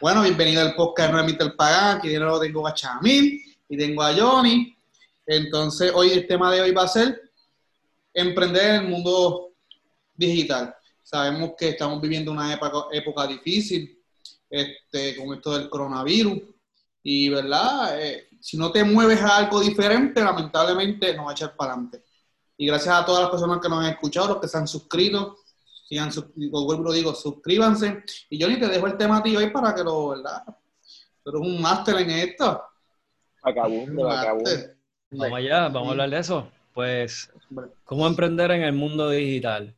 [0.00, 1.56] Bueno, bienvenido al podcast de Mr.
[1.56, 1.98] Pagán.
[1.98, 4.76] Aquí yo tengo a Chamil y tengo a Johnny.
[5.26, 7.30] Entonces, hoy el tema de hoy va a ser
[8.14, 9.54] emprender en el mundo
[10.14, 10.74] digital.
[11.02, 13.98] Sabemos que estamos viviendo una época, época difícil
[14.48, 16.38] este, con esto del coronavirus.
[17.02, 18.00] Y, ¿verdad?
[18.00, 22.04] Eh, si no te mueves a algo diferente, lamentablemente no va a echar para adelante.
[22.56, 25.38] Y gracias a todas las personas que nos han escuchado, los que se han suscrito,
[25.88, 26.10] sigan,
[26.50, 28.02] vuelvo digo, suscríbanse.
[28.28, 30.44] Y Johnny, te dejo el tema a ti hoy para que lo, ¿verdad?
[31.24, 32.62] Tú eres un máster en esto.
[33.42, 34.42] Acabó, acabó.
[35.10, 36.50] Vamos allá, vamos a hablar de eso.
[36.74, 37.32] Pues,
[37.84, 39.74] ¿cómo emprender en el mundo digital?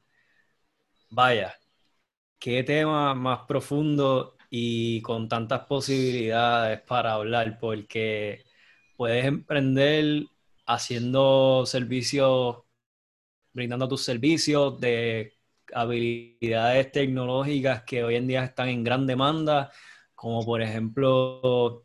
[1.10, 1.54] Vaya,
[2.38, 8.44] qué tema más profundo y con tantas posibilidades para hablar, porque
[8.96, 10.26] puedes emprender
[10.66, 12.58] haciendo servicios,
[13.52, 15.39] brindando tus servicios de
[15.74, 19.70] habilidades tecnológicas que hoy en día están en gran demanda,
[20.14, 21.84] como por ejemplo,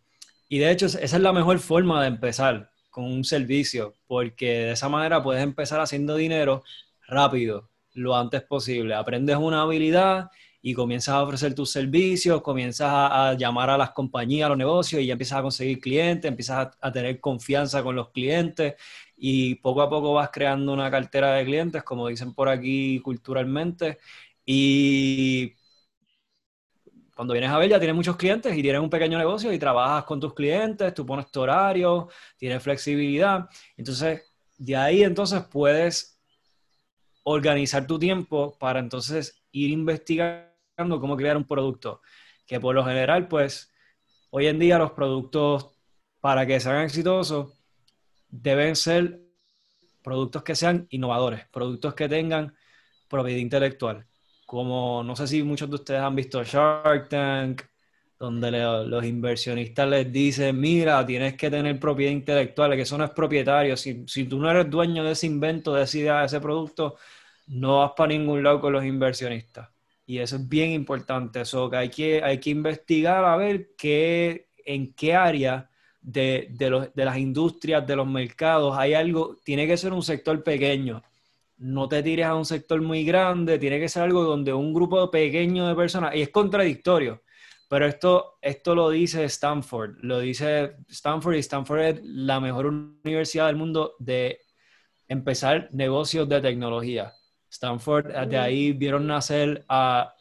[0.49, 4.71] y de hecho esa es la mejor forma de empezar con un servicio, porque de
[4.71, 6.63] esa manera puedes empezar haciendo dinero
[7.07, 8.95] rápido, lo antes posible.
[8.95, 10.29] Aprendes una habilidad
[10.61, 15.01] y comienzas a ofrecer tus servicios, comienzas a, llamar a las compañías, a los negocios
[15.01, 18.73] y ya empiezas a conseguir clientes, empiezas a, a, tener confianza con los clientes
[19.17, 23.99] y poco a poco vas creando una cartera de clientes, como dicen por aquí culturalmente,
[24.45, 25.55] y
[27.15, 30.03] cuando vienes a ver ya tienes muchos clientes y tienes un pequeño negocio y trabajas
[30.03, 34.21] con tus clientes, tú pones tu horario, tienes flexibilidad, entonces
[34.57, 36.21] de ahí entonces puedes
[37.23, 42.01] organizar tu tiempo para entonces ir investigando cómo crear un producto,
[42.45, 43.73] que por lo general pues
[44.29, 45.71] hoy en día los productos
[46.19, 47.54] para que sean exitosos
[48.29, 49.21] deben ser
[50.03, 52.55] productos que sean innovadores, productos que tengan
[53.07, 54.05] propiedad intelectual.
[54.45, 57.63] Como no sé si muchos de ustedes han visto Shark Tank,
[58.19, 63.11] donde los inversionistas les dicen, mira, tienes que tener propiedad intelectual, que eso no es
[63.11, 63.75] propietario.
[63.75, 66.95] Si, si tú no eres dueño de ese invento, de esa idea, de ese producto,
[67.47, 69.69] no vas para ningún lado con los inversionistas.
[70.05, 71.41] Y eso es bien importante.
[71.41, 75.69] Eso que hay que, hay que investigar a ver qué, en qué área
[76.05, 81.01] de, de, las industrias, de los mercados, hay algo, tiene que ser un sector pequeño.
[81.57, 85.09] No te tires a un sector muy grande, tiene que ser algo donde un grupo
[85.09, 87.23] pequeño de personas, y es contradictorio,
[87.67, 93.47] pero esto, esto lo dice Stanford, lo dice Stanford y Stanford es la mejor universidad
[93.47, 94.41] del mundo de
[95.07, 97.13] empezar negocios de tecnología.
[97.49, 100.13] Stanford, de ahí vieron nacer a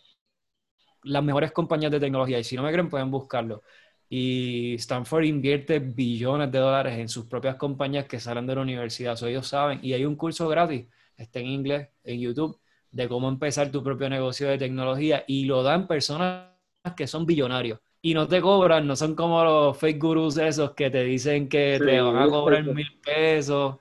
[1.02, 3.62] las mejores compañías de tecnología y si no me creen pueden buscarlo
[4.08, 9.14] y Stanford invierte billones de dólares en sus propias compañías que salen de la universidad,
[9.14, 9.80] eso ellos saben.
[9.82, 12.58] Y hay un curso gratis, está en inglés, en YouTube,
[12.90, 16.50] de cómo empezar tu propio negocio de tecnología y lo dan personas
[16.96, 17.80] que son billonarios.
[18.02, 21.80] Y no te cobran, no son como los fake gurus esos que te dicen que
[21.84, 23.76] te van a cobrar mil pesos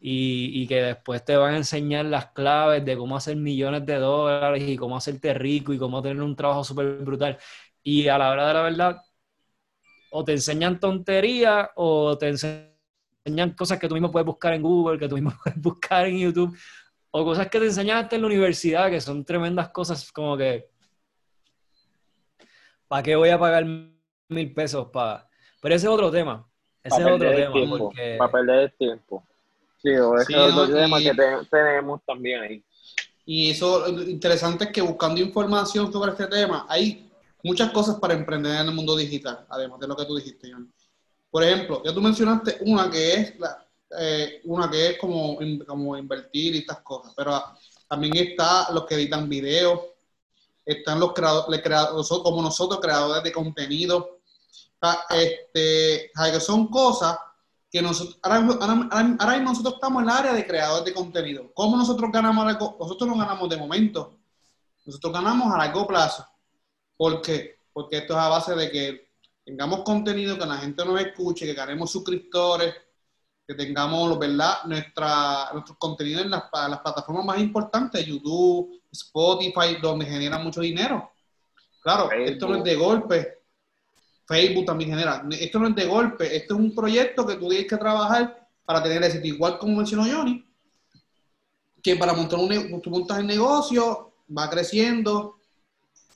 [0.00, 3.96] y, y, que después te van a enseñar las claves de cómo hacer millones de
[3.96, 7.38] dólares y cómo hacerte rico y cómo tener un trabajo súper brutal.
[7.82, 9.02] Y a la hora de la verdad,
[10.10, 14.98] o te enseñan tonterías o te enseñan cosas que tú mismo puedes buscar en Google,
[14.98, 16.56] que tú mismo puedes buscar en YouTube,
[17.10, 20.68] o cosas que te enseñaste en la universidad, que son tremendas cosas como que,
[22.88, 25.28] ¿para qué voy a pagar mil pesos para...?
[25.60, 26.46] Pero ese es otro tema.
[26.82, 27.78] Ese es otro tema.
[27.78, 28.16] Porque...
[28.18, 29.24] Para perder el tiempo.
[29.82, 31.12] Sí, o ese es otro tema que
[31.50, 32.64] tenemos también ahí.
[33.24, 37.05] Y eso, lo interesante es que buscando información sobre este tema, hay
[37.46, 40.72] muchas cosas para emprender en el mundo digital, además de lo que tú dijiste, John.
[41.30, 43.64] Por ejemplo, ya tú mencionaste una que es la,
[43.98, 47.40] eh, una que es como, como invertir y estas cosas, pero
[47.88, 49.80] también está los que editan videos,
[50.64, 51.62] están los creadores,
[52.08, 54.18] como nosotros, creadores de contenido,
[55.10, 57.16] este, que son cosas
[57.70, 61.52] que nosotros, ahora, ahora, mismo nosotros estamos en el área de creadores de contenido.
[61.54, 62.44] ¿Cómo nosotros ganamos?
[62.78, 64.18] Nosotros no ganamos de momento,
[64.84, 66.26] nosotros ganamos a largo plazo.
[66.96, 67.56] ¿Por qué?
[67.72, 69.08] Porque esto es a base de que
[69.44, 72.74] tengamos contenido, que la gente nos escuche, que ganemos suscriptores,
[73.46, 74.64] que tengamos, ¿verdad?
[74.64, 81.12] Nuestra, nuestros contenidos en las, las plataformas más importantes, YouTube, Spotify, donde generan mucho dinero.
[81.80, 83.38] Claro, esto no es de golpe.
[84.26, 85.24] Facebook también genera.
[85.30, 86.36] Esto no es de golpe.
[86.36, 89.26] Esto es un proyecto que tú tienes que trabajar para tener éxito.
[89.28, 90.44] Igual como mencionó Johnny,
[91.80, 95.35] que para montar un, tú montas el negocio, va creciendo,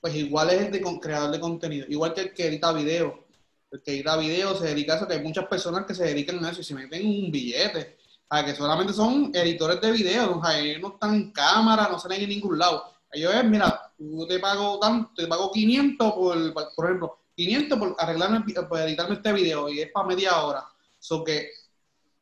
[0.00, 3.26] pues igual es el de creador de contenido, igual que el que edita video.
[3.70, 6.44] El que edita video se dedica a eso, que hay muchas personas que se dedican
[6.44, 7.98] a eso y se meten un billete.
[8.32, 12.28] A que solamente son editores de video, ellos no están en cámara, no salen en
[12.28, 12.84] ningún lado.
[13.12, 17.96] Ellos es, mira, yo te pago tanto, te pago 500 por, por ejemplo, 500 por
[17.98, 20.64] arreglarme, por editarme este video y es para media hora.
[20.98, 21.50] So que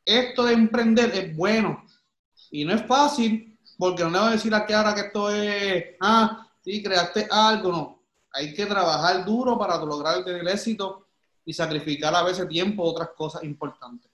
[0.03, 1.85] esto de emprender es bueno
[2.49, 5.29] y no es fácil porque no le voy a decir a que ahora que esto
[5.29, 7.99] es, ah, sí, creaste algo, no.
[8.31, 11.05] Hay que trabajar duro para lograr tener éxito
[11.45, 14.09] y sacrificar a veces tiempo otras cosas importantes.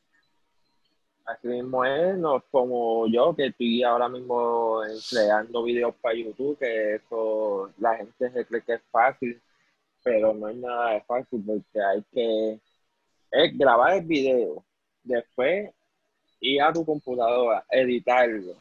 [1.26, 6.96] Así mismo es, no como yo que estoy ahora mismo creando videos para YouTube, que
[6.96, 9.42] eso la gente se cree que es fácil,
[10.04, 12.60] pero no es nada de fácil porque hay que
[13.54, 14.64] grabar el video,
[15.04, 15.72] después
[16.40, 18.54] ir a tu computadora, editarlo,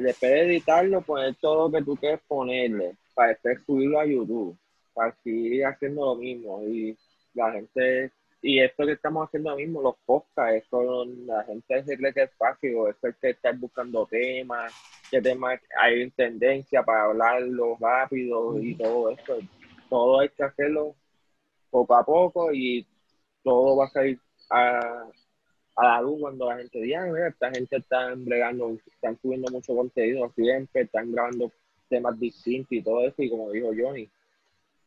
[0.00, 4.56] después de editarlo poner todo lo que tú quieres ponerle, para después subirlo a YouTube,
[4.94, 6.96] para seguir haciendo lo mismo y
[7.34, 8.12] la gente
[8.42, 12.22] y esto que estamos haciendo ahora mismo, los podcasts, con la gente se cree que
[12.22, 14.72] es fácil, o es que estar buscando temas,
[15.10, 19.38] qué temas hay en tendencia para hablarlo rápido y todo esto.
[19.90, 20.94] Todo hay que hacerlo
[21.70, 22.86] poco a poco y
[23.42, 24.18] todo va a salir
[24.48, 25.04] a,
[25.76, 29.74] a la luz cuando la gente diga, mira, esta gente está bregando, están subiendo mucho
[29.74, 31.52] contenido siempre, están grabando
[31.90, 34.08] temas distintos y todo eso, y como dijo Johnny,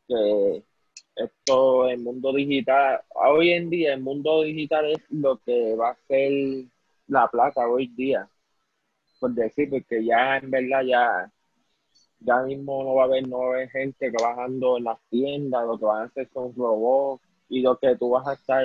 [0.08, 0.64] que
[1.16, 5.98] esto, el mundo digital, hoy en día el mundo digital es lo que va a
[6.08, 6.66] ser
[7.08, 8.28] la plata hoy día,
[9.20, 11.32] por decir, porque ya en verdad ya,
[12.20, 16.02] ya mismo no va a haber, no gente trabajando en las tiendas, lo que van
[16.04, 18.64] a hacer son robots y lo que tú vas a estar,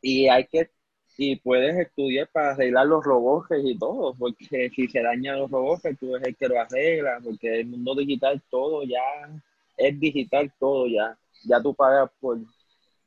[0.00, 0.70] y hay que,
[1.16, 5.82] y puedes estudiar para arreglar los robots y todo, porque si se dañan los robots,
[5.98, 9.00] tú eres el que lo arregla, porque el mundo digital todo ya
[9.76, 11.16] es digital todo ya.
[11.44, 12.38] Ya tú pagas por,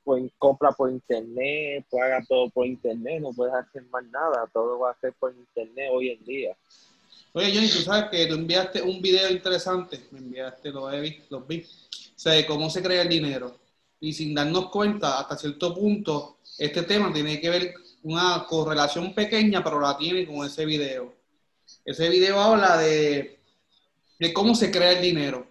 [0.03, 4.91] por compra por internet, pagas todo por internet, no puedes hacer más nada, todo va
[4.91, 6.55] a ser por internet hoy en día.
[7.33, 11.47] Oye, Johnny, tú sabes que tú enviaste un video interesante, me enviaste, los, vi, los
[11.47, 13.57] vi, o sea, de cómo se crea el dinero.
[13.99, 19.63] Y sin darnos cuenta, hasta cierto punto, este tema tiene que ver una correlación pequeña,
[19.63, 21.13] pero la tiene con ese video.
[21.83, 23.39] Ese video habla de,
[24.19, 25.47] de cómo se crea el dinero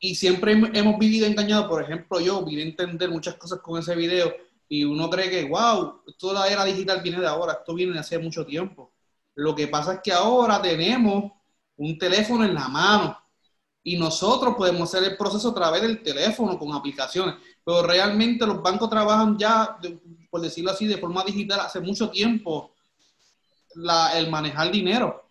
[0.00, 3.96] y siempre hemos vivido engañados, por ejemplo, yo vine a entender muchas cosas con ese
[3.96, 4.32] video
[4.68, 7.98] y uno cree que, wow, toda la era digital viene de ahora, esto viene de
[7.98, 8.92] hace mucho tiempo.
[9.34, 11.32] Lo que pasa es que ahora tenemos
[11.76, 13.18] un teléfono en la mano
[13.82, 17.34] y nosotros podemos hacer el proceso a través del teléfono con aplicaciones,
[17.64, 19.78] pero realmente los bancos trabajan ya,
[20.30, 22.72] por decirlo así, de forma digital hace mucho tiempo
[23.74, 25.30] la, el manejar dinero.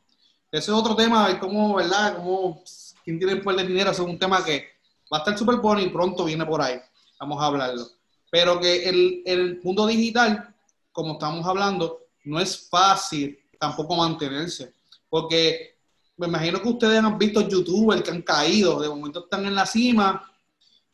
[0.52, 2.18] Ese es otro tema, cómo, ¿verdad?
[2.18, 2.64] Cómo
[3.04, 4.68] quién tiene el poder de dinero, es un tema que
[5.12, 6.80] va a estar súper bueno y pronto viene por ahí.
[7.20, 7.88] Vamos a hablarlo.
[8.30, 10.54] Pero que el, el mundo digital,
[10.92, 14.74] como estamos hablando, no es fácil tampoco mantenerse.
[15.10, 15.78] Porque
[16.18, 19.66] me imagino que ustedes han visto youtubers que han caído, de momento están en la
[19.66, 20.30] cima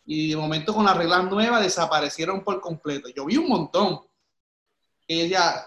[0.05, 3.09] y de momento con las reglas nuevas desaparecieron por completo.
[3.09, 4.01] Yo vi un montón.
[5.07, 5.65] Ella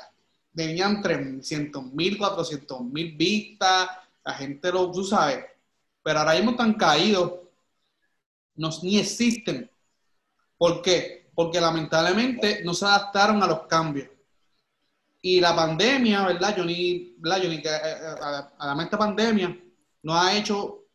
[0.52, 3.88] venían 300 mil, 400 mil vistas,
[4.24, 5.44] la gente lo, tú sabes,
[6.02, 7.32] pero ahora mismo están caídos,
[8.54, 9.70] no, ni existen.
[10.56, 11.30] ¿Por qué?
[11.34, 14.08] Porque lamentablemente no se adaptaron a los cambios.
[15.20, 17.14] Y la pandemia, ¿verdad, Johnny?
[17.18, 17.60] ¿verdad, Johnny?
[17.60, 18.14] Que, eh, eh,
[18.58, 19.58] además esta pandemia
[20.02, 20.85] nos ha hecho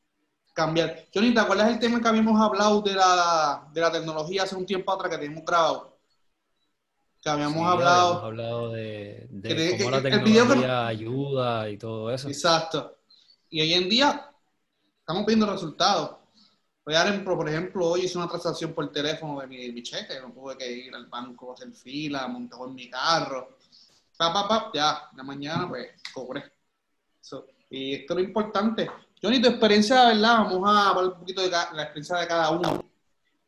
[0.53, 1.07] cambiar.
[1.13, 4.65] Johnny, ¿te acuerdas el tema que habíamos hablado de la, de la tecnología hace un
[4.65, 5.97] tiempo atrás que teníamos grabado?
[7.21, 8.07] Que habíamos hablado.
[8.07, 12.27] Habíamos hablado de, de cómo la tecnología ayuda y todo eso.
[12.27, 12.97] Exacto.
[13.49, 14.31] Y hoy en día
[14.99, 16.17] estamos viendo resultados.
[16.83, 20.31] Voy a dar, por ejemplo, hoy hice una transacción por teléfono de mi, cheque, no
[20.31, 23.57] tuve que ir al banco a hacer fila, montado en mi carro.
[24.17, 26.43] Pa, pa, pa, ya, la mañana pues cobré.
[27.69, 28.89] y esto es lo importante.
[29.21, 30.37] Johnny, tu experiencia, ¿verdad?
[30.39, 32.83] Vamos a hablar un poquito de la experiencia de cada uno.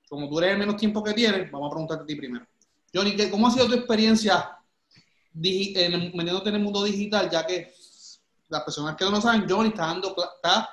[0.07, 2.45] Como tú eres el menos tiempo que tienes, vamos a preguntarte a ti primero.
[2.93, 4.55] Johnny, ¿cómo ha sido tu experiencia
[5.33, 7.27] metiéndote en el mundo digital?
[7.29, 7.73] Ya que
[8.49, 10.69] las personas que no lo saben, Johnny está dando, está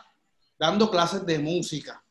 [0.59, 2.05] dando clases de música.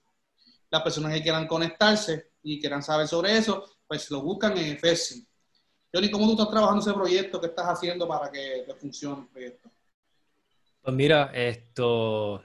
[0.72, 5.28] Las personas que quieran conectarse y quieran saber sobre eso, pues lo buscan en FESI.
[5.94, 7.40] Johnny, ¿cómo tú estás trabajando ese proyecto?
[7.40, 9.70] ¿Qué estás haciendo para que funcione el proyecto?
[10.82, 12.42] Pues mira, esto,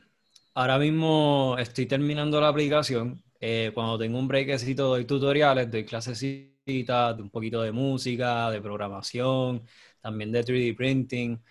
[0.54, 3.22] ahora mismo estoy terminando la aplicación.
[3.40, 9.62] Eh, cuando tengo un breakcito doy tutoriales, doy clasecitas un poquito de música, de programación,
[10.00, 11.42] también de 3D printing.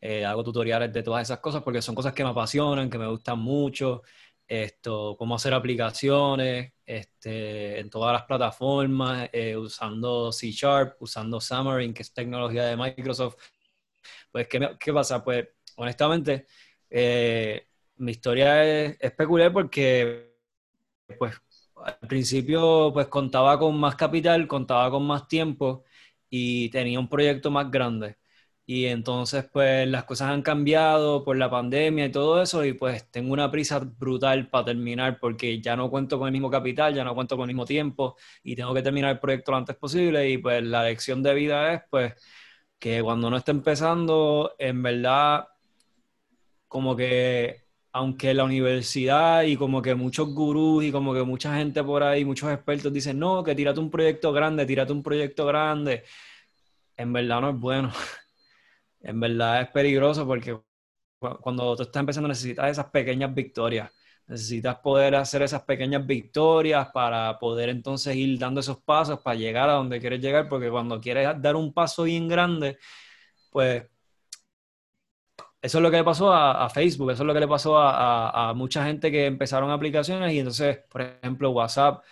[0.00, 3.06] Eh, hago tutoriales de todas esas cosas porque son cosas que me apasionan, que me
[3.08, 4.02] gustan mucho.
[4.46, 11.94] Esto, cómo hacer aplicaciones este, en todas las plataformas, eh, usando C Sharp, usando Xamarin,
[11.94, 13.36] que es tecnología de Microsoft.
[14.30, 15.22] Pues, ¿qué, qué pasa?
[15.24, 16.46] Pues, honestamente,
[16.90, 17.68] eh,
[18.02, 20.34] mi historia es, peculiar porque,
[21.18, 21.36] pues,
[21.76, 25.84] al principio, pues, contaba con más capital, contaba con más tiempo
[26.28, 28.16] y tenía un proyecto más grande.
[28.66, 33.10] Y entonces, pues, las cosas han cambiado por la pandemia y todo eso y, pues,
[33.10, 37.04] tengo una prisa brutal para terminar porque ya no cuento con el mismo capital, ya
[37.04, 40.28] no cuento con el mismo tiempo y tengo que terminar el proyecto lo antes posible
[40.30, 42.14] y, pues, la lección de vida es, pues,
[42.78, 45.48] que cuando no esté empezando, en verdad,
[46.68, 47.62] como que
[47.92, 52.24] aunque la universidad y como que muchos gurús y como que mucha gente por ahí,
[52.24, 56.04] muchos expertos dicen, no, que tírate un proyecto grande, tírate un proyecto grande,
[56.96, 57.92] en verdad no es bueno.
[59.00, 60.58] en verdad es peligroso porque
[61.18, 63.90] cuando tú estás empezando necesitas esas pequeñas victorias.
[64.26, 69.68] Necesitas poder hacer esas pequeñas victorias para poder entonces ir dando esos pasos para llegar
[69.68, 72.78] a donde quieres llegar, porque cuando quieres dar un paso bien grande,
[73.50, 73.84] pues
[75.62, 78.52] eso es lo que le pasó a, Facebook, eso es lo que le pasó a,
[78.54, 82.02] mucha gente que empezaron aplicaciones y entonces, por ejemplo, WhatsApp,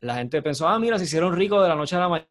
[0.00, 2.24] la gente pensó, ah, mira, se hicieron ricos de la noche a la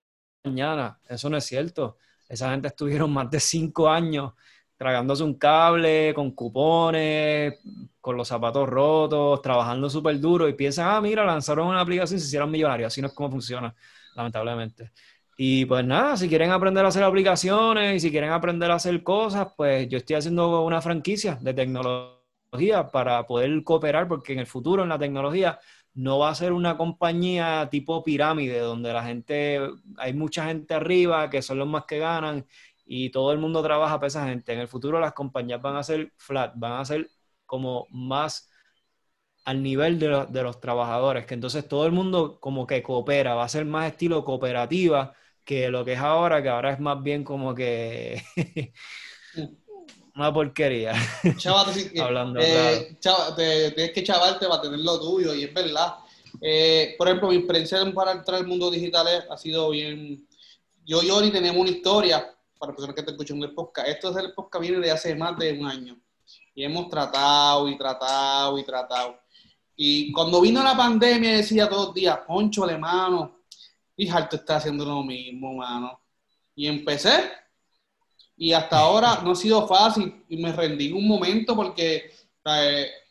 [0.45, 0.99] mañana.
[1.07, 1.97] Eso no es cierto.
[2.29, 4.33] Esa gente estuvieron más de cinco años
[4.77, 7.55] tragándose un cable, con cupones,
[7.99, 12.21] con los zapatos rotos, trabajando súper duro y piensan, ah, mira, lanzaron una aplicación y
[12.21, 12.87] se hicieron millonarios.
[12.87, 13.75] Así no es como funciona,
[14.15, 14.93] lamentablemente.
[15.41, 19.01] Y pues nada, si quieren aprender a hacer aplicaciones y si quieren aprender a hacer
[19.03, 24.47] cosas, pues yo estoy haciendo una franquicia de tecnología para poder cooperar, porque en el
[24.47, 25.57] futuro en la tecnología
[25.93, 29.61] no va a ser una compañía tipo pirámide, donde la gente,
[29.97, 32.45] hay mucha gente arriba que son los más que ganan
[32.85, 34.51] y todo el mundo trabaja para esa gente.
[34.53, 37.09] En el futuro las compañías van a ser flat, van a ser
[37.45, 38.49] como más
[39.45, 43.45] al nivel de, de los trabajadores, que entonces todo el mundo como que coopera, va
[43.45, 45.13] a ser más estilo cooperativa
[45.49, 48.21] que lo que es ahora, que ahora es más bien como que
[50.15, 50.93] una porquería.
[51.37, 52.95] Chaval, Hablando, eh,
[53.35, 55.95] tienes que chavarte para tener lo tuyo, y es verdad.
[56.39, 60.23] Eh, por ejemplo, mi experiencia para entrar al mundo digital ha sido bien.
[60.85, 63.87] Yo y Ori tenemos una historia, para personas que te escuchan el podcast.
[63.87, 65.99] Esto es el podcast viene de hace más de un año.
[66.53, 69.19] Y hemos tratado y tratado y tratado.
[69.75, 73.38] Y cuando vino la pandemia decía todos los días, poncho, mano,
[73.99, 75.99] y Harto está haciendo lo mismo, mano.
[76.55, 77.31] Y empecé.
[78.37, 80.23] Y hasta ahora no ha sido fácil.
[80.29, 82.09] Y me rendí un momento porque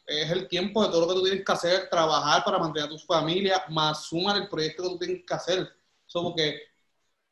[0.06, 2.90] es el tiempo de todo lo que tú tienes que hacer, trabajar para mantener a
[2.90, 5.68] tu familia, más sumar el proyecto que tú tienes que hacer.
[6.06, 6.58] Somos que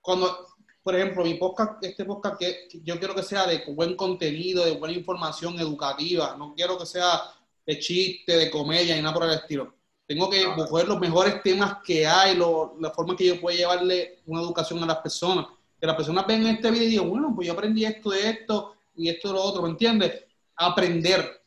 [0.03, 0.49] cuando,
[0.83, 4.73] por ejemplo, mi podcast, este podcast que, yo quiero que sea de buen contenido, de
[4.73, 6.37] buena información educativa.
[6.37, 7.23] No quiero que sea
[7.65, 9.76] de chiste, de comedia y nada por el estilo
[10.07, 14.41] tengo que buscar los mejores temas que hay, la forma que yo puedo llevarle una
[14.41, 15.47] educación a las personas.
[15.81, 18.75] Que las personas ven este video y digan, bueno, pues yo aprendí esto de esto
[18.95, 20.25] y esto de lo otro, ¿me entiendes?
[20.55, 21.43] Aprender,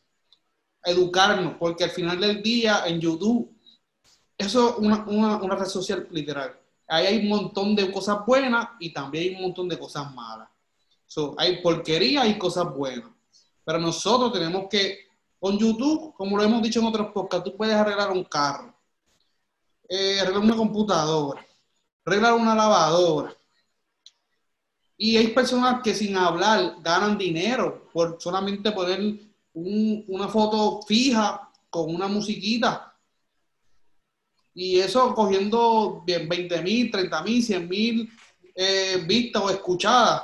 [0.83, 3.49] educarnos, porque al final del día en YouTube,
[4.37, 6.59] eso es una, una, red social literal.
[6.87, 10.49] Ahí hay un montón de cosas buenas y también hay un montón de cosas malas.
[11.37, 13.09] hay porquería y cosas buenas.
[13.63, 15.08] Pero nosotros tenemos que
[15.39, 18.73] con YouTube, como lo hemos dicho en otros podcasts, tú puedes arreglar un carro,
[19.87, 21.45] eh, arreglar una computadora,
[22.05, 23.33] arreglar una lavadora.
[24.97, 29.17] Y hay personas que sin hablar ganan dinero por solamente poner
[29.53, 32.93] una foto fija con una musiquita.
[34.53, 38.09] Y eso cogiendo 20 mil, 30 mil, 100 mil
[38.53, 40.23] eh, vistas o escuchadas.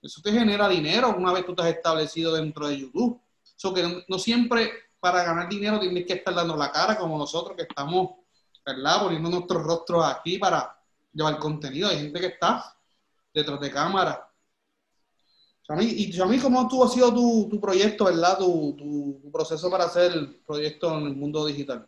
[0.00, 3.21] Eso te genera dinero una vez tú has establecido dentro de YouTube
[3.70, 7.62] que no, siempre para ganar dinero tienes que estar dando la cara como nosotros que
[7.62, 8.16] estamos,
[8.64, 9.02] ¿verdad?
[9.02, 10.76] Poniendo nuestros rostros aquí para
[11.12, 11.88] llevar contenido.
[11.88, 12.74] Hay gente que está
[13.32, 14.28] detrás de cámara.
[15.80, 18.38] y a mí, ¿cómo tú ha sido tu, tu proyecto, verdad?
[18.38, 21.86] Tu, tu, proceso para hacer el proyecto en el mundo digital.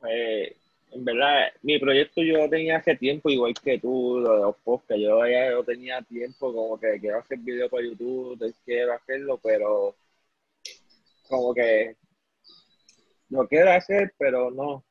[0.00, 0.52] Pues,
[0.90, 5.02] en verdad, mi proyecto yo tenía hace tiempo, igual que tú, lo de los podcasts.
[5.02, 9.94] Yo ya yo tenía tiempo, como que quiero hacer video para YouTube, quiero hacerlo, pero
[11.28, 11.96] como que
[13.30, 14.84] lo quiero hacer, pero no.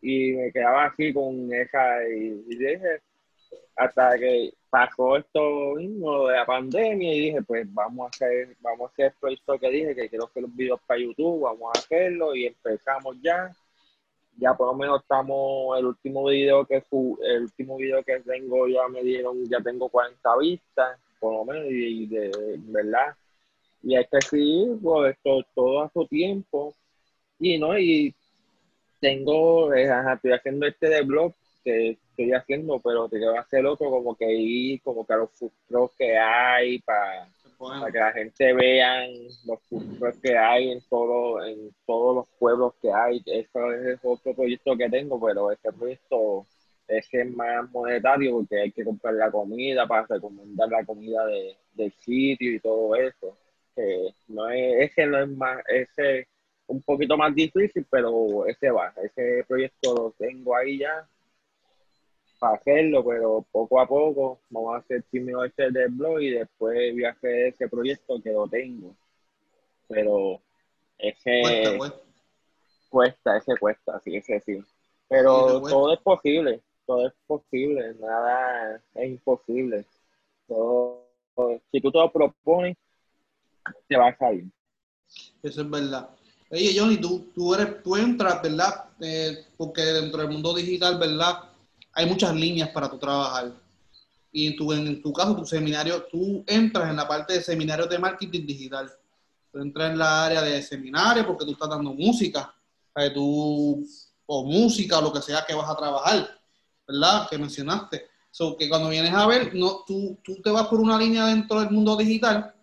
[0.00, 3.00] Y me quedaba así con esa, y, dije,
[3.74, 8.90] hasta que pasó esto mismo de la pandemia, y dije, pues vamos a hacer, vamos
[8.90, 11.78] a hacer el proyecto que dije, que quiero hacer los videos para YouTube, vamos a
[11.78, 13.50] hacerlo, y empezamos ya.
[14.38, 16.84] Ya por lo menos estamos, el último video que
[17.22, 21.64] el último video que tengo ya me dieron, ya tengo 40 vistas, por lo menos,
[21.70, 22.30] y, de
[22.66, 23.16] verdad
[23.82, 25.16] y hay que seguir pues,
[25.54, 26.74] todo, a su tiempo.
[27.38, 28.14] Y no, y
[29.00, 33.90] tengo, eh, estoy haciendo este de blog que estoy haciendo, pero te quiero hacer otro
[33.90, 37.28] como que ir, como que a los futuros que hay para
[37.58, 39.06] para que la gente vea
[39.46, 43.22] los puntos que hay en, todo, en todos los pueblos que hay.
[43.26, 46.46] Eso es otro proyecto que tengo, pero este proyecto
[46.88, 51.92] es más monetario porque hay que comprar la comida para recomendar la comida de, del
[51.92, 53.36] sitio y todo eso.
[54.28, 56.28] No es, ese no es más, ese
[56.66, 61.06] un poquito más difícil, pero ese va, ese proyecto lo tengo ahí ya
[62.38, 66.92] para hacerlo, pero poco a poco vamos a hacer primero este del blog y después
[66.92, 68.94] voy a hacer ese proyecto que lo tengo.
[69.88, 70.40] Pero
[70.98, 71.78] ese
[72.88, 74.62] cuesta, ese cuesta, sí, ese sí.
[75.08, 79.84] Pero todo es posible, todo es posible, nada es imposible.
[80.48, 81.04] Todo,
[81.70, 82.76] si tú te lo propones,
[83.88, 84.44] te va a salir.
[85.42, 86.10] Eso es verdad.
[86.50, 88.84] Oye, Johnny, tú, tú, eres, tú entras, ¿verdad?
[89.00, 91.40] Eh, porque dentro del mundo digital, ¿verdad?
[91.92, 93.52] Hay muchas líneas para tu trabajar.
[94.32, 97.88] Y en tu, en tu caso, tu seminario, tú entras en la parte de seminarios
[97.88, 98.92] de marketing digital.
[99.50, 102.54] Tú entras en la área de seminario porque tú estás dando música,
[103.14, 103.84] tú,
[104.26, 106.28] o música o lo que sea que vas a trabajar,
[106.86, 107.28] ¿verdad?
[107.28, 108.06] Que mencionaste.
[108.30, 111.60] So, que cuando vienes a ver, no, tú, tú te vas por una línea dentro
[111.60, 112.55] del mundo digital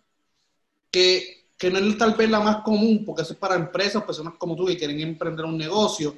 [0.94, 4.34] que que no es tal vez la más común, porque eso es para empresas, personas
[4.38, 6.14] como tú que quieren emprender un negocio,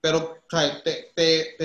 [0.00, 0.38] pero
[1.14, 1.56] te,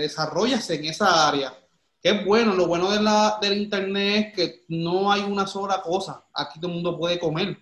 [0.00, 1.54] desarrollas en esa área.
[2.00, 5.82] Que es bueno, lo bueno de la, del Internet es que no hay una sola
[5.82, 7.58] cosa, aquí todo el mundo puede comer.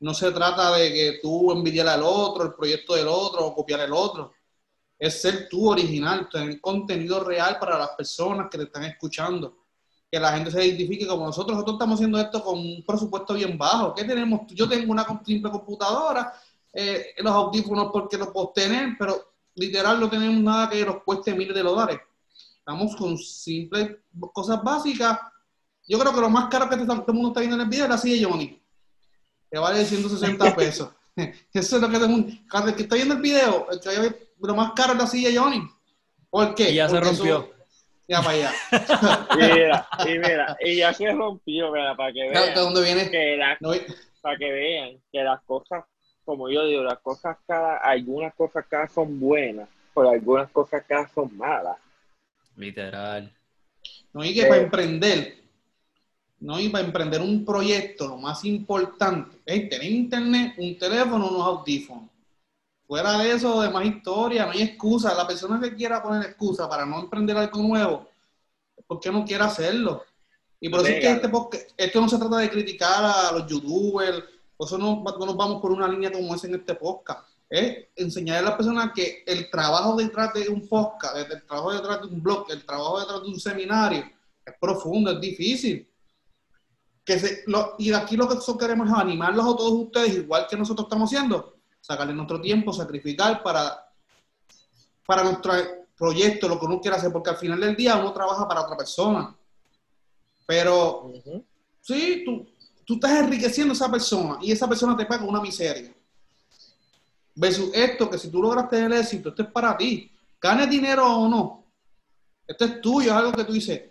[0.00, 3.80] No se trata de que tú envidiar al otro, el proyecto del otro o copiar
[3.80, 4.32] el otro.
[4.98, 9.65] Es ser tú original, tener contenido real para las personas que te están escuchando
[10.16, 11.52] que la gente se identifique como nosotros.
[11.52, 13.94] Nosotros estamos haciendo esto con un presupuesto bien bajo.
[13.94, 14.46] ¿Qué tenemos?
[14.48, 16.32] Yo tengo una simple computadora,
[16.72, 21.34] eh, los audífonos porque los puedo tener, pero literal no tenemos nada que nos cueste
[21.34, 22.00] miles de dólares.
[22.58, 23.96] Estamos con simples
[24.32, 25.18] cosas básicas.
[25.86, 27.84] Yo creo que lo más caro que todo el mundo está viendo en el video
[27.84, 28.58] es la silla Johnny,
[29.50, 30.88] que vale 160 pesos.
[31.52, 32.40] Eso es lo que.
[32.48, 33.66] Cada que está viendo el video,
[34.38, 35.62] lo más caro es la silla Johnny.
[36.30, 36.70] ¿Por qué?
[36.70, 37.55] Y ya se rompió.
[38.08, 38.52] Ya para allá.
[39.32, 42.54] y mira, y mira, y ya se rompió, para que vean.
[42.54, 43.10] ¿De dónde viene?
[43.10, 43.38] Que
[44.20, 45.84] Para que vean que las cosas,
[46.24, 51.08] como yo digo, las cosas cada, algunas cosas cada son buenas, pero algunas cosas cada
[51.08, 51.76] son malas.
[52.56, 53.32] Literal.
[54.12, 55.36] No, y que para emprender,
[56.40, 61.46] no, y para emprender un proyecto, lo más importante es tener internet, un teléfono, unos
[61.46, 62.15] audífonos.
[62.86, 65.14] Fuera de eso, de más historia, no hay excusa.
[65.14, 68.08] La persona que quiera poner excusa para no emprender algo nuevo,
[68.86, 70.04] ¿por qué no quiere hacerlo?
[70.60, 71.30] Y por eso es que este
[71.76, 74.22] esto no se trata de criticar a los youtubers,
[74.56, 77.28] por eso no, nos vamos por una línea como es en este podcast.
[77.48, 82.00] Es enseñar a las personas que el trabajo detrás de un podcast, el trabajo detrás
[82.00, 84.04] de un blog, el trabajo detrás de un seminario,
[84.44, 85.88] es profundo, es difícil.
[87.04, 87.44] Que se,
[87.78, 91.12] y de aquí lo que queremos es animarlos a todos ustedes, igual que nosotros estamos
[91.12, 91.55] haciendo,
[91.86, 93.88] sacarle nuestro tiempo, sacrificar para,
[95.06, 95.52] para nuestro
[95.96, 98.76] proyecto, lo que uno quiera hacer, porque al final del día uno trabaja para otra
[98.76, 99.34] persona.
[100.46, 101.12] Pero,
[101.80, 102.48] sí, tú,
[102.84, 105.94] tú estás enriqueciendo a esa persona y esa persona te paga una miseria.
[107.36, 110.10] Versus esto, que si tú lograste el éxito, esto es para ti.
[110.40, 111.64] Ganes dinero o no,
[112.48, 113.82] esto es tuyo, es algo que tú dices,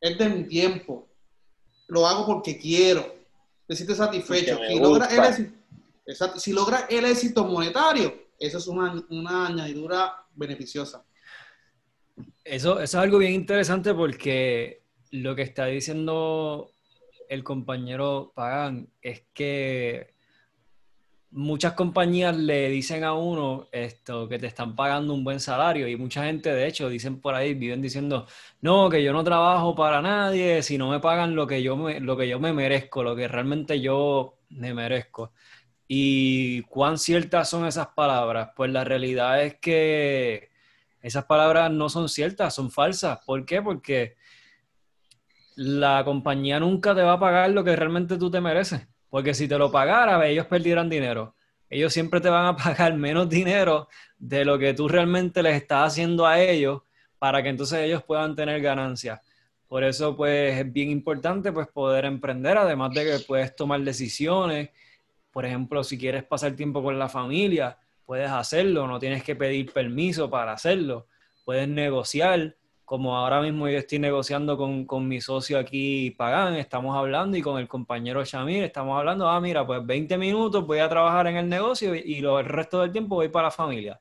[0.00, 1.08] es de mi tiempo.
[1.88, 3.12] Lo hago porque quiero.
[3.66, 4.58] Te sientes satisfecho.
[4.68, 5.59] Y logras el éxito
[6.36, 11.04] si logra el éxito monetario, eso es una, añadidura beneficiosa.
[12.44, 16.70] Eso, eso, es algo bien interesante porque lo que está diciendo
[17.28, 20.14] el compañero Pagan es que
[21.32, 25.96] muchas compañías le dicen a uno esto que te están pagando un buen salario y
[25.96, 28.26] mucha gente de hecho dicen por ahí viven diciendo
[28.62, 32.00] no que yo no trabajo para nadie si no me pagan lo que yo me,
[32.00, 35.32] lo que yo me merezco lo que realmente yo me merezco
[35.92, 38.50] ¿Y cuán ciertas son esas palabras?
[38.54, 40.48] Pues la realidad es que
[41.02, 43.18] esas palabras no son ciertas, son falsas.
[43.26, 43.60] ¿Por qué?
[43.60, 44.14] Porque
[45.56, 48.86] la compañía nunca te va a pagar lo que realmente tú te mereces.
[49.08, 51.34] Porque si te lo pagara, ellos perdieran dinero.
[51.68, 55.88] Ellos siempre te van a pagar menos dinero de lo que tú realmente les estás
[55.88, 56.82] haciendo a ellos
[57.18, 59.20] para que entonces ellos puedan tener ganancias.
[59.66, 64.70] Por eso, pues, es bien importante pues, poder emprender, además de que puedes tomar decisiones
[65.30, 69.72] por ejemplo, si quieres pasar tiempo con la familia, puedes hacerlo, no tienes que pedir
[69.72, 71.06] permiso para hacerlo.
[71.44, 77.36] Puedes negociar, como ahora mismo yo estoy negociando con, mi socio aquí, Pagán, estamos hablando,
[77.36, 81.28] y con el compañero Shamir, estamos hablando, ah, mira, pues 20 minutos voy a trabajar
[81.28, 84.00] en el negocio y, lo, el resto del tiempo voy para la familia.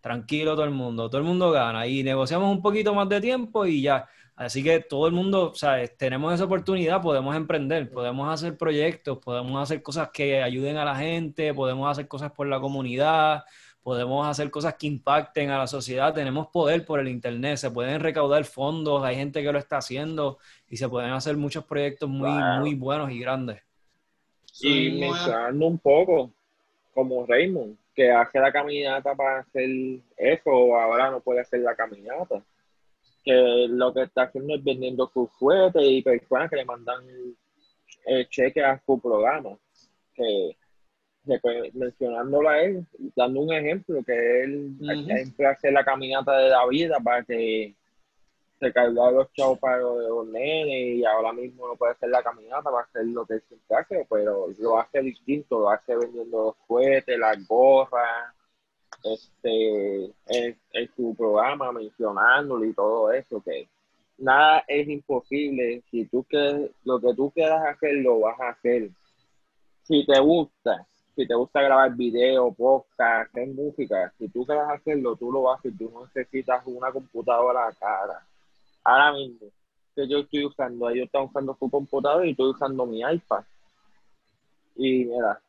[0.00, 3.66] tranquilo todo el mundo, todo el mundo gana y negociamos un poquito más de tiempo
[3.66, 4.08] y ya.
[4.40, 9.18] Así que todo el mundo, o sea, tenemos esa oportunidad, podemos emprender, podemos hacer proyectos,
[9.18, 13.44] podemos hacer cosas que ayuden a la gente, podemos hacer cosas por la comunidad,
[13.82, 18.00] podemos hacer cosas que impacten a la sociedad, tenemos poder por el Internet, se pueden
[18.00, 20.38] recaudar fondos, hay gente que lo está haciendo
[20.70, 23.60] y se pueden hacer muchos proyectos muy, muy buenos y grandes.
[24.62, 26.32] Y mencionando un poco,
[26.94, 29.68] como Raymond, que hace la caminata para hacer
[30.16, 32.42] eso, ahora no puede hacer la caminata.
[33.24, 37.04] Que lo que está haciendo es vendiendo sus suerte y personas que le mandan
[38.06, 39.56] el cheque a su programa.
[40.14, 40.56] Que,
[41.74, 46.98] mencionándolo a él, dando un ejemplo, que él siempre hace la caminata de la vida
[46.98, 47.74] para que
[48.58, 52.70] se cargó los chavos para los nenes y ahora mismo no puede hacer la caminata,
[52.70, 56.56] va a hacer lo que siempre hace, pero lo hace distinto, lo hace vendiendo los
[56.66, 58.34] cohetes, las gorras,
[59.04, 63.68] este, en, su programa mencionándolo y todo eso, que
[64.18, 68.90] nada es imposible, si tú que lo que tú quieras hacer, lo vas a hacer.
[69.82, 70.86] Si te gusta,
[71.16, 75.76] si te gusta grabar video, podcast, hacer música, si tú quieres hacerlo, tú lo haces,
[75.76, 78.24] tú no necesitas una computadora cara
[78.84, 79.48] ahora mismo
[79.94, 83.44] que yo estoy usando, ellos están usando su computador y estoy usando mi iPad.
[84.76, 85.40] Y mira,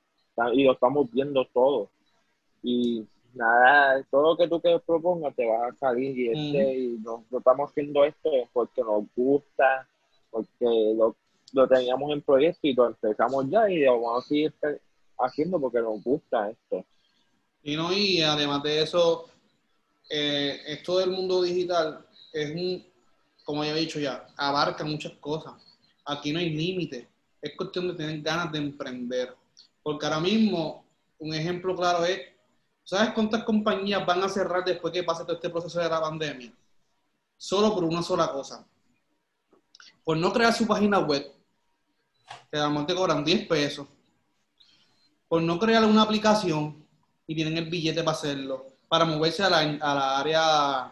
[0.53, 1.89] y lo estamos viendo todo.
[2.63, 6.87] Y nada, todo lo que tú que propongas te va a salir y, este, y
[6.99, 9.87] nosotros estamos haciendo esto porque nos gusta,
[10.29, 11.15] porque lo,
[11.53, 14.53] lo teníamos en proyecto y lo empezamos ya y lo vamos a seguir
[15.19, 16.85] haciendo porque nos gusta esto.
[17.63, 19.27] Y no, y además de eso,
[20.09, 22.85] eh, esto del mundo digital es un,
[23.43, 25.53] como ya he dicho ya, abarca muchas cosas.
[26.05, 27.07] Aquí no hay límite.
[27.41, 29.35] Es cuestión de tener ganas de emprender.
[29.83, 30.85] Porque ahora mismo,
[31.19, 32.19] un ejemplo claro es,
[32.91, 36.51] ¿sabes cuántas compañías van a cerrar después que pase todo este proceso de la pandemia?
[37.37, 38.67] Solo por una sola cosa.
[40.03, 41.25] Por no crear su página web,
[42.51, 43.87] que además te cobran 10 pesos.
[45.29, 46.85] Por no crear una aplicación
[47.25, 48.65] y tienen el billete para hacerlo.
[48.89, 50.91] Para moverse a la, área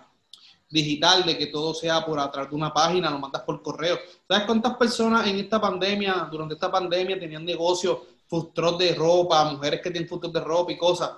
[0.69, 3.99] digital, de que todo sea por atrás de una página, lo mandas por correo.
[4.25, 9.81] ¿Sabes cuántas personas en esta pandemia, durante esta pandemia, tenían negocios, frustros de ropa, mujeres
[9.81, 11.11] que tienen frustros de ropa y cosas?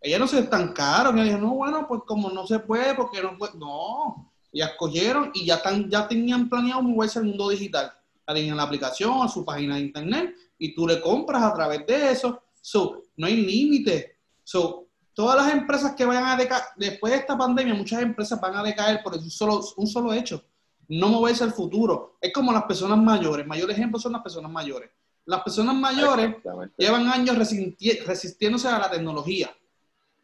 [0.00, 3.36] Ellas no se estancaron, ellas dijeron, no, bueno, pues como no se puede, porque no
[3.36, 7.92] puede, no, ellas cogieron y ya, están, ya tenían planeado moverse al mundo digital.
[8.26, 11.86] Ya tenían la aplicación, a su página de internet, y tú le compras a través
[11.86, 12.42] de eso.
[12.60, 14.18] So, no hay límite.
[14.42, 18.56] So, todas las empresas que vayan a decaer, después de esta pandemia, muchas empresas van
[18.56, 20.42] a decaer por un solo, un solo hecho,
[20.88, 22.16] no moverse al futuro.
[22.20, 24.90] Es como las personas mayores, mayor ejemplo son las personas mayores.
[25.24, 26.36] Las personas mayores
[26.78, 29.50] llevan años resistiéndose a la tecnología.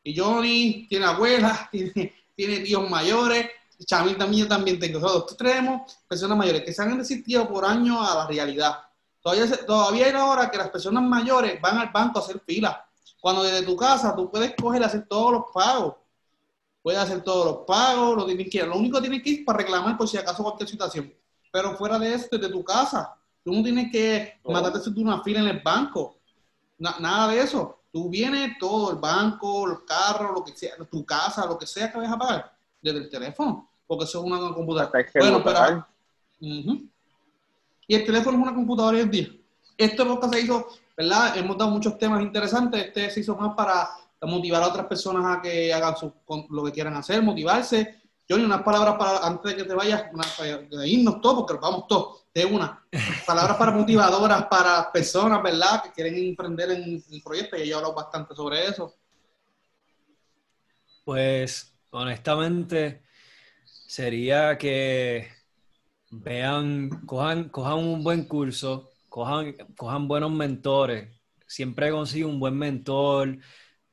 [0.04, 3.48] Y Johnny tiene abuelas, tiene, tíos mayores,
[3.84, 5.00] Chamil también, yo también tengo.
[5.00, 8.78] Todos tenemos personas mayores que se han resistido por años a la realidad.
[9.20, 12.76] Todavía, todavía hay hora que las personas mayores van al banco a hacer filas
[13.22, 15.94] cuando desde tu casa tú puedes coger y hacer todos los pagos.
[16.82, 19.58] Puedes hacer todos los pagos, lo, tienes que, lo único que tienes que ir para
[19.58, 21.14] reclamar por si acaso cualquier situación.
[21.52, 23.14] Pero fuera de eso, desde tu casa.
[23.44, 24.52] Tú no tienes que oh.
[24.52, 26.18] matarte si tú una fila en el banco.
[26.78, 27.81] nada de eso.
[27.92, 31.92] Tú vienes todo, el banco, los carros, lo que sea, tu casa, lo que sea
[31.92, 33.68] que vayas a pagar, desde el teléfono.
[33.86, 34.90] Porque eso es una computadora.
[35.14, 35.86] Bueno, pero,
[36.40, 39.28] Y el teléfono es una computadora hoy en día.
[39.76, 41.36] Esto es lo que se hizo ¿verdad?
[41.36, 42.86] Hemos dado muchos temas interesantes.
[42.86, 43.88] Este se hizo más para
[44.22, 45.94] motivar a otras personas a que hagan
[46.50, 48.01] lo que quieran hacer, motivarse.
[48.28, 50.04] Johnny, unas palabras para, antes de que te vayas,
[50.70, 52.84] de irnos todos, porque vamos todos, de una.
[53.26, 55.82] Palabras para motivadoras, para personas, ¿verdad?
[55.82, 58.94] Que quieren emprender en el proyecto, y yo he hablado bastante sobre eso.
[61.04, 63.02] Pues, honestamente,
[63.64, 65.28] sería que
[66.10, 71.08] vean, cojan, cojan un buen curso, cojan, cojan buenos mentores.
[71.46, 73.38] Siempre consigue un buen mentor,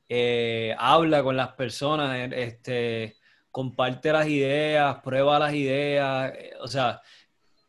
[0.08, 3.19] eh, habla con las personas, este,
[3.50, 6.32] comparte las ideas, prueba las ideas.
[6.36, 7.00] Eh, o sea,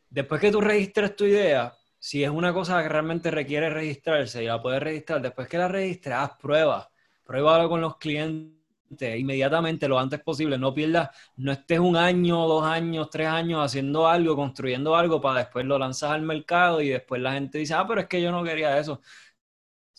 [0.10, 4.48] después que tú registres tu idea, si es una cosa que realmente requiere registrarse y
[4.48, 6.88] la puedes registrar, después que la registres, haz pruebas.
[7.24, 8.62] Pruébalo con los clientes
[9.00, 10.58] inmediatamente, lo antes posible.
[10.58, 15.40] No pierdas, no estés un año, dos años, tres años haciendo algo, construyendo algo para
[15.40, 18.32] después lo lanzas al mercado y después la gente dice, ah, pero es que yo
[18.32, 19.02] no quería eso.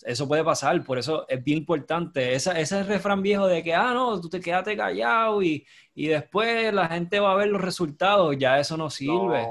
[0.05, 2.35] Eso puede pasar, por eso es bien importante.
[2.35, 6.73] Esa, ese refrán viejo de que, ah, no, tú te quedaste callado y, y después
[6.73, 9.47] la gente va a ver los resultados, ya eso no sirve.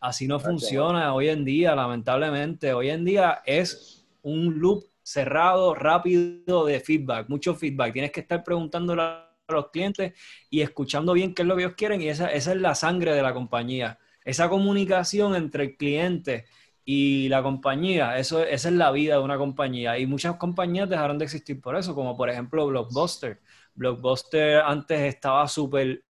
[0.00, 2.72] Así no funciona hoy en día, lamentablemente.
[2.72, 7.92] Hoy en día es un loop cerrado, rápido de feedback, mucho feedback.
[7.92, 10.12] Tienes que estar preguntándole a los clientes
[10.50, 13.14] y escuchando bien qué es lo que ellos quieren y esa, esa es la sangre
[13.14, 13.98] de la compañía.
[14.24, 16.44] Esa comunicación entre el cliente
[16.90, 19.98] y la compañía, eso, esa es la vida de una compañía.
[19.98, 23.42] Y muchas compañías dejaron de existir por eso, como por ejemplo Blockbuster.
[23.74, 26.02] Blockbuster antes estaba súper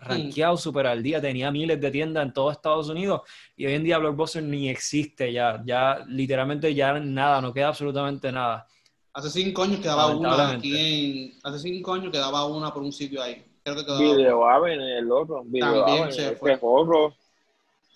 [0.00, 3.20] rankeado, súper al día, tenía miles de tiendas en todo Estados Unidos
[3.56, 8.32] y hoy en día Blockbuster ni existe ya, ya literalmente ya nada, no queda absolutamente
[8.32, 8.66] nada.
[9.12, 13.22] Hace cinco años quedaba una aquí en, hace cinco años quedaba una por un sitio
[13.22, 13.40] ahí.
[13.62, 16.58] Creo que Video Aven, el otro, Video También se fue.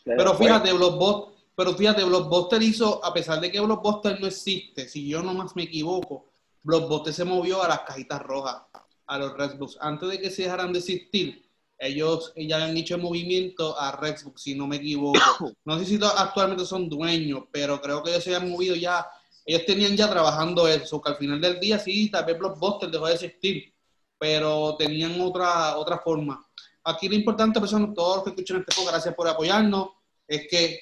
[0.05, 5.09] Pero fíjate, Blockbuster, pero fíjate, Blockbuster hizo, a pesar de que Blockbuster no existe, si
[5.09, 6.27] yo nomás me equivoco,
[6.63, 8.63] Blockbuster se movió a las cajitas rojas,
[9.07, 11.47] a los Redbox, antes de que se dejaran de existir
[11.79, 15.19] ellos ya han hecho el movimiento a Redbox, si no me equivoco.
[15.65, 19.07] No sé si actualmente son dueños, pero creo que ellos se han movido ya.
[19.45, 23.07] Ellos tenían ya trabajando eso, que al final del día sí, tal vez Blockbuster dejó
[23.07, 23.73] de existir,
[24.19, 26.45] pero tenían otra, otra forma.
[26.85, 29.91] Aquí lo importante, personas, todos los que escuchan este podcast, gracias por apoyarnos,
[30.27, 30.81] es que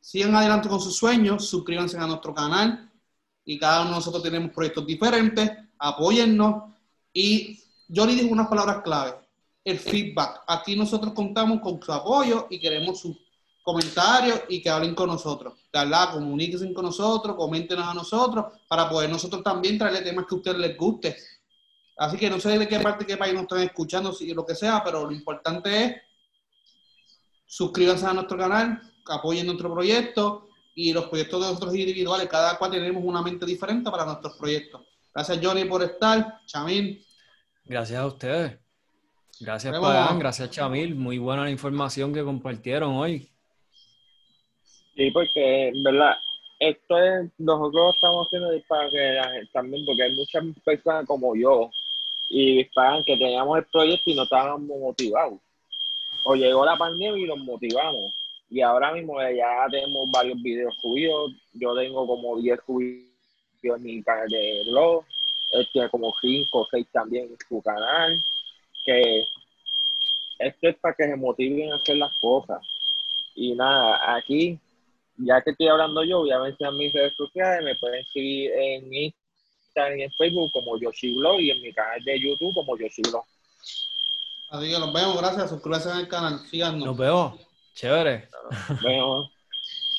[0.00, 2.90] sigan adelante con sus sueños, suscríbanse a nuestro canal
[3.44, 6.64] y cada uno de nosotros tenemos proyectos diferentes, apóyennos
[7.12, 9.14] y yo le digo unas palabras clave
[9.64, 10.42] el feedback.
[10.46, 13.16] Aquí nosotros contamos con su apoyo y queremos sus
[13.62, 15.54] comentarios y que hablen con nosotros.
[15.72, 16.12] ¿verdad?
[16.12, 20.58] Comuníquense con nosotros, coméntenos a nosotros para poder nosotros también traerle temas que a ustedes
[20.58, 21.16] les guste.
[21.96, 24.54] Así que no sé de qué parte, qué país nos están escuchando, si lo que
[24.54, 25.96] sea, pero lo importante es
[27.46, 32.28] suscríbanse a nuestro canal, apoyen nuestro proyecto y los proyectos de nosotros individuales.
[32.28, 34.82] Cada cual tenemos una mente diferente para nuestros proyectos.
[35.14, 36.40] Gracias, Johnny, por estar.
[36.46, 37.02] Chamín.
[37.64, 38.58] Gracias a ustedes.
[39.40, 40.18] Gracias, Pagán.
[40.18, 40.94] Gracias, Chamil.
[40.94, 43.30] Muy buena la información que compartieron hoy.
[44.94, 46.16] Sí, porque, en verdad,
[46.58, 51.34] esto es, nosotros estamos haciendo para que la gente también, porque hay muchas personas como
[51.34, 51.70] yo
[52.28, 55.40] y pagan que teníamos el proyecto y no estábamos motivados.
[56.26, 58.12] O llegó la pandemia y nos motivamos.
[58.50, 61.32] Y ahora mismo ya tenemos varios videos subidos.
[61.54, 63.06] Yo tengo como 10 subidos
[63.62, 65.04] en mi canal de blog.
[65.52, 68.20] Este, como 5 o 6 también en su canal
[68.84, 69.22] que
[70.38, 72.62] esto es para que se motiven a hacer las cosas.
[73.34, 74.58] Y nada, aquí,
[75.18, 78.92] ya que estoy hablando yo, voy a mencionar mis redes sociales, me pueden seguir en
[78.92, 83.02] Instagram y en Facebook como Yoshi Blog y en mi canal de YouTube como Yoshi
[83.02, 83.24] Blog.
[84.50, 86.84] Así que nos vemos, gracias, suscríbanse al canal, síganos.
[86.84, 87.34] Nos vemos,
[87.74, 88.28] chévere.
[88.82, 89.39] Vemos.